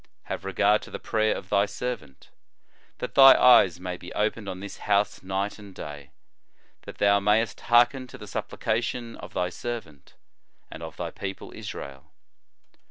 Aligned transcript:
Have 0.31 0.43
regard 0.45 0.81
to 0.81 0.89
the 0.89 0.97
prayer 0.97 1.35
of 1.35 1.49
thy 1.49 1.67
servant.... 1.67 2.31
That 2.97 3.13
thy 3.13 3.39
eyes 3.39 3.79
may 3.79 3.97
be 3.97 4.11
opened 4.13 4.49
on 4.49 4.59
this 4.59 4.77
house 4.89 5.21
night 5.21 5.59
and 5.59 5.75
day;.. 5.75 6.09
That 6.87 6.97
thou 6.97 7.19
mayest 7.19 7.59
hearken 7.61 8.07
to 8.07 8.17
the 8.17 8.25
supplication 8.25 9.15
of 9.17 9.35
thy 9.35 9.49
servant, 9.49 10.15
and 10.71 10.81
of 10.81 10.97
thy 10.97 11.11
people 11.11 11.53
Israel." 11.53 12.11